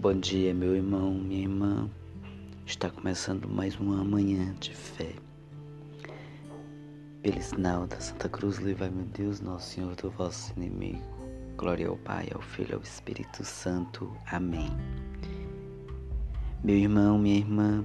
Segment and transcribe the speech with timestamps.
[0.00, 1.90] Bom dia, meu irmão, minha irmã.
[2.64, 5.12] Está começando mais uma manhã de fé.
[7.20, 11.02] Pelo sinal da Santa Cruz, livrai meu Deus, nosso Senhor, do vosso inimigo.
[11.56, 14.16] Glória ao Pai, ao Filho e ao Espírito Santo.
[14.30, 14.70] Amém.
[16.62, 17.84] Meu irmão, minha irmã,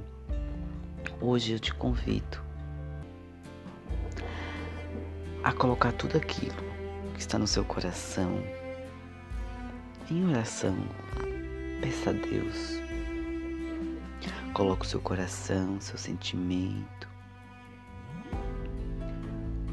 [1.19, 2.37] hoje eu te convido
[5.43, 6.61] a colocar tudo aquilo
[7.15, 8.31] que está no seu coração
[10.11, 10.77] em oração
[11.83, 12.81] Peça a Deus.
[14.53, 17.09] Coloque o seu coração, seu sentimento.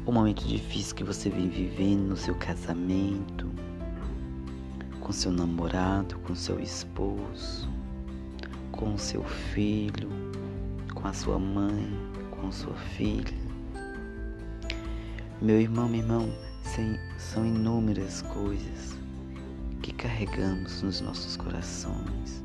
[0.05, 3.49] O momento difícil que você vem vivendo no seu casamento,
[4.99, 7.69] com seu namorado, com seu esposo,
[8.73, 10.09] com seu filho,
[10.93, 11.97] com a sua mãe,
[12.29, 13.39] com sua filha.
[15.41, 16.29] Meu irmão, meu irmão,
[17.17, 19.00] são inúmeras coisas
[20.01, 22.43] carregamos nos nossos corações,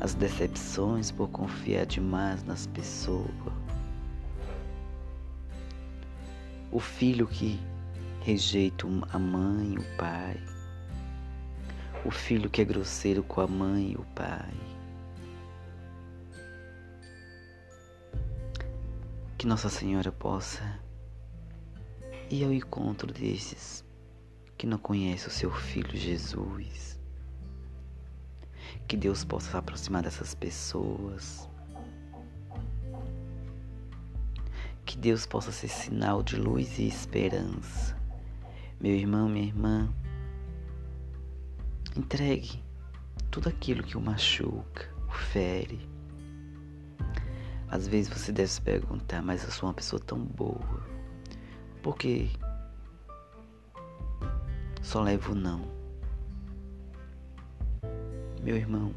[0.00, 3.28] as decepções por confiar demais nas pessoas,
[6.70, 7.60] o filho que
[8.20, 10.40] rejeita a mãe e o pai,
[12.04, 14.54] o filho que é grosseiro com a mãe e o pai.
[19.36, 20.78] Que Nossa Senhora possa
[22.30, 23.81] ir ao encontro desses
[24.62, 26.96] que não conhece o seu filho Jesus.
[28.86, 31.48] Que Deus possa se aproximar dessas pessoas.
[34.86, 38.00] Que Deus possa ser sinal de luz e esperança.
[38.80, 39.92] Meu irmão, minha irmã,
[41.96, 42.62] entregue
[43.32, 45.90] tudo aquilo que o machuca, o fere.
[47.68, 50.86] Às vezes você deve se perguntar, mas eu sou uma pessoa tão boa.
[51.82, 52.30] Por que
[54.82, 55.62] só levo não.
[58.42, 58.92] Meu irmão,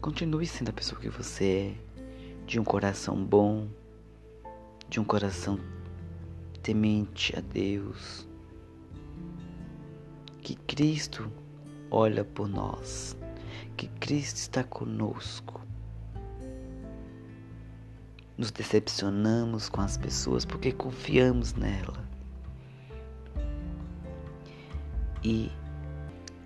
[0.00, 3.66] continue sendo a pessoa que você é, de um coração bom,
[4.88, 5.58] de um coração
[6.62, 8.28] temente a Deus.
[10.42, 11.32] Que Cristo
[11.90, 13.16] olha por nós,
[13.76, 15.60] que Cristo está conosco.
[18.36, 22.07] Nos decepcionamos com as pessoas porque confiamos nela.
[25.22, 25.50] E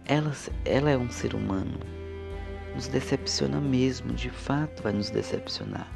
[0.04, 0.32] ela,
[0.64, 1.78] ela é um ser humano.
[2.74, 5.86] Nos decepciona mesmo, de fato vai nos decepcionar.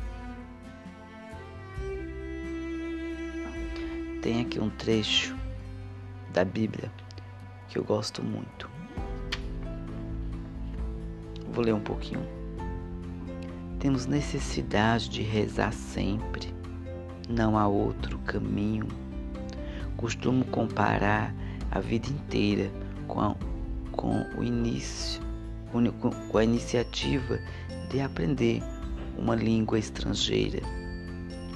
[4.21, 5.37] Tem aqui um trecho
[6.33, 6.91] da Bíblia
[7.69, 8.69] que eu gosto muito.
[11.53, 12.27] Vou ler um pouquinho.
[13.79, 16.55] Temos necessidade de rezar sempre.
[17.29, 18.89] Não há outro caminho.
[19.97, 21.35] Costumo comparar
[21.71, 22.71] a vida inteira
[23.07, 23.35] com, a,
[23.93, 25.21] com o início,
[25.71, 27.39] com, a iniciativa
[27.91, 28.63] de aprender
[29.19, 30.61] uma língua estrangeira.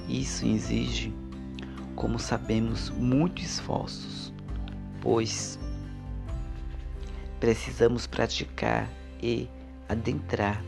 [0.08, 1.14] Isso exige,
[1.94, 4.32] como sabemos, muitos esforços,
[5.00, 5.58] pois
[7.38, 8.88] precisamos praticar
[9.22, 9.48] e
[9.88, 10.62] adentrar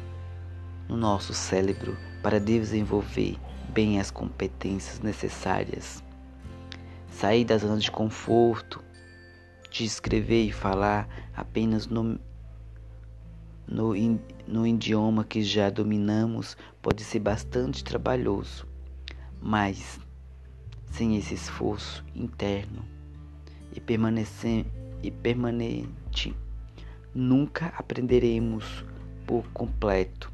[0.88, 3.36] no nosso cérebro para desenvolver
[3.68, 6.02] bem as competências necessárias.
[7.10, 8.82] Sair da zona de conforto
[9.72, 12.20] de escrever e falar apenas no,
[13.66, 13.94] no,
[14.46, 18.66] no idioma que já dominamos pode ser bastante trabalhoso,
[19.40, 19.98] mas
[20.90, 22.84] sem esse esforço interno
[23.74, 24.66] e, permanecer,
[25.02, 26.36] e permanente,
[27.14, 28.84] nunca aprenderemos
[29.26, 30.30] por completo.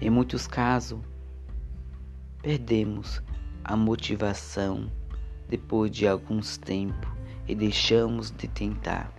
[0.00, 0.98] Em muitos casos,
[2.42, 3.22] perdemos
[3.62, 4.90] a motivação
[5.48, 7.19] depois de alguns tempos
[7.50, 9.12] e deixamos de tentar.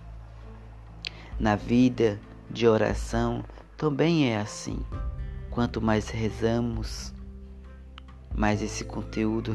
[1.38, 2.18] Na vida
[2.50, 3.44] de oração
[3.76, 4.80] também é assim.
[5.50, 7.14] Quanto mais rezamos,
[8.34, 9.54] mais esse conteúdo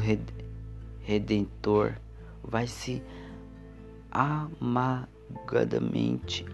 [1.01, 1.95] redentor
[2.43, 3.01] vai se
[4.11, 6.45] amalgadamente,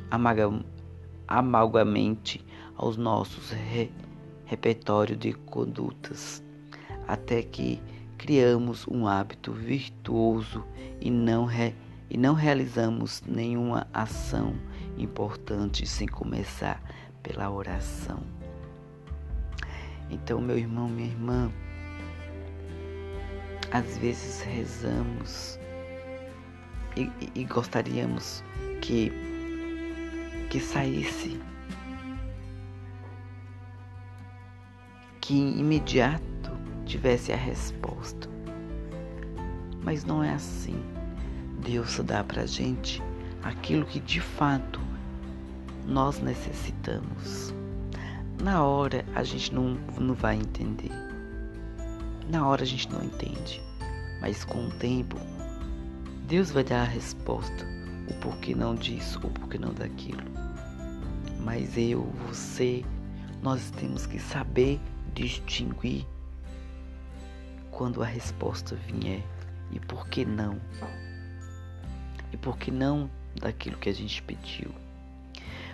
[1.27, 2.45] amalgamente
[2.77, 3.91] aos nossos re,
[4.45, 6.41] repertório de condutas,
[7.05, 7.81] até que
[8.17, 10.63] criamos um hábito virtuoso
[11.01, 11.75] e não re,
[12.13, 14.53] e não realizamos nenhuma ação
[14.99, 16.79] importante sem começar
[17.23, 18.19] pela oração.
[20.11, 21.51] Então, meu irmão, minha irmã,
[23.71, 25.57] às vezes rezamos
[26.95, 28.43] e, e gostaríamos
[28.79, 29.11] que,
[30.51, 31.41] que saísse,
[35.19, 36.23] que imediato
[36.85, 38.29] tivesse a resposta.
[39.81, 40.79] Mas não é assim.
[41.63, 43.01] Deus dá para gente
[43.41, 44.81] aquilo que de fato
[45.87, 47.53] nós necessitamos.
[48.41, 50.91] Na hora a gente não, não vai entender.
[52.29, 53.61] Na hora a gente não entende.
[54.19, 55.17] Mas com o tempo,
[56.27, 57.65] Deus vai dar a resposta.
[58.09, 60.23] O porquê não disso, o porquê não daquilo.
[61.39, 62.83] Mas eu, você,
[63.41, 64.81] nós temos que saber
[65.13, 66.05] distinguir
[67.71, 69.23] quando a resposta vier
[69.71, 70.59] e por que não.
[72.33, 73.09] E por que não
[73.39, 74.71] daquilo que a gente pediu.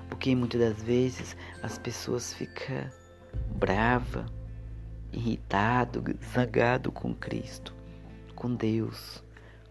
[0.10, 2.90] Porque muitas das vezes as pessoas ficam
[3.56, 4.26] brava,
[5.12, 6.04] irritado,
[6.34, 7.74] zangado com Cristo,
[8.36, 9.24] com Deus,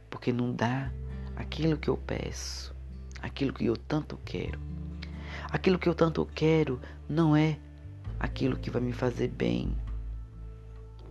[0.08, 0.90] porque não dá
[1.36, 2.74] aquilo que eu peço,
[3.22, 4.60] aquilo que eu tanto quero.
[5.50, 7.58] Aquilo que eu tanto quero não é
[8.18, 9.76] aquilo que vai me fazer bem.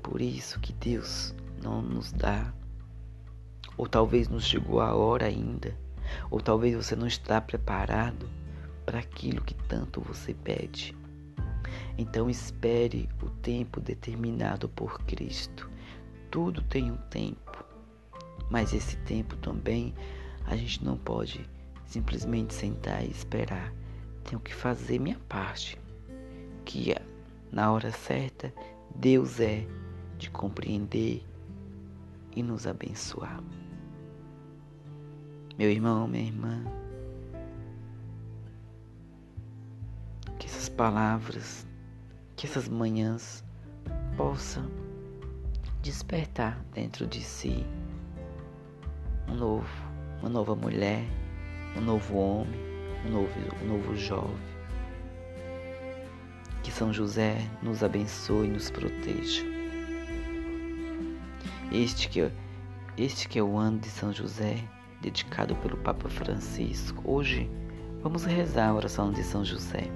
[0.03, 2.53] Por isso que Deus não nos dá.
[3.77, 5.75] Ou talvez não chegou a hora ainda.
[6.31, 8.29] Ou talvez você não está preparado
[8.85, 10.95] para aquilo que tanto você pede.
[11.97, 15.69] Então espere o tempo determinado por Cristo.
[16.31, 17.65] Tudo tem um tempo,
[18.50, 19.94] mas esse tempo também
[20.45, 21.47] a gente não pode
[21.85, 23.74] simplesmente sentar e esperar.
[24.24, 25.79] Tenho que fazer minha parte,
[26.65, 26.94] que
[27.51, 28.53] na hora certa
[28.95, 29.65] Deus é
[30.18, 31.25] de compreender
[32.35, 33.41] e nos abençoar.
[35.57, 36.63] Meu irmão, minha irmã,
[40.77, 41.65] palavras,
[42.36, 43.44] que essas manhãs
[44.15, 44.69] possam
[45.81, 47.65] despertar dentro de si
[49.27, 49.68] um novo,
[50.21, 51.04] uma nova mulher,
[51.75, 52.60] um novo homem,
[53.06, 53.33] um novo,
[53.63, 54.57] um novo jovem.
[56.62, 59.44] Que São José nos abençoe e nos proteja.
[61.71, 62.31] Este que,
[62.98, 64.63] este que é o ano de São José,
[65.01, 67.01] dedicado pelo Papa Francisco.
[67.05, 67.49] Hoje
[68.01, 69.89] vamos rezar a oração de São José.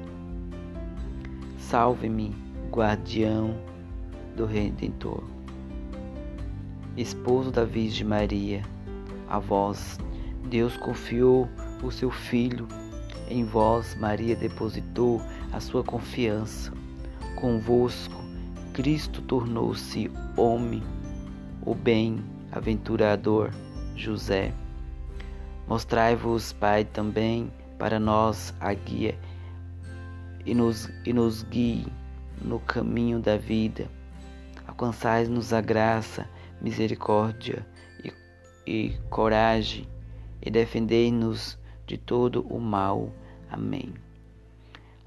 [1.58, 2.36] Salve-me,
[2.70, 3.56] guardião
[4.36, 5.24] do Redentor.
[6.98, 8.62] Esposo da Virgem Maria,
[9.30, 9.98] a vós
[10.50, 11.48] Deus confiou
[11.82, 12.68] o seu Filho,
[13.30, 15.22] em vós Maria depositou
[15.54, 16.74] a sua confiança.
[17.40, 18.22] Convosco
[18.74, 20.82] Cristo tornou-se homem,
[21.66, 23.52] o bem-aventurador
[23.98, 24.54] José.
[25.72, 29.18] Mostrai-vos, Pai, também para nós a guia
[30.46, 31.88] e nos, e nos guie
[32.42, 33.88] no caminho da vida.
[34.68, 36.30] Alcançai-nos a graça,
[36.60, 37.66] misericórdia
[38.04, 38.12] e,
[38.70, 39.88] e coragem,
[40.42, 41.58] e defendei-nos
[41.88, 43.10] de todo o mal.
[43.50, 43.94] Amém.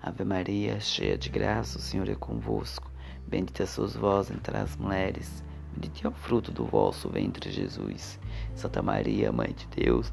[0.03, 2.91] Ave Maria, cheia de graça, o Senhor é convosco.
[3.29, 5.45] Bendita sois vós entre as mulheres,
[5.77, 8.19] bendito é o fruto do vosso ventre, Jesus.
[8.55, 10.11] Santa Maria, Mãe de Deus,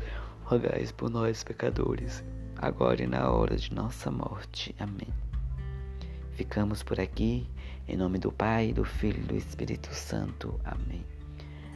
[0.51, 2.21] rogai por nós, pecadores
[2.57, 4.75] agora e na hora de nossa morte.
[4.77, 5.07] Amém.
[6.33, 7.49] Ficamos por aqui,
[7.87, 10.59] em nome do Pai, do Filho e do Espírito Santo.
[10.65, 11.05] Amém.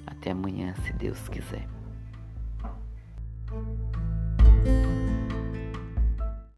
[0.06, 1.66] Até amanhã, se Deus quiser.